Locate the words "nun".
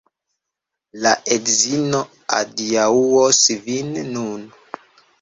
4.13-4.53